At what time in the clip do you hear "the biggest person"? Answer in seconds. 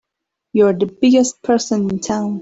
0.73-1.87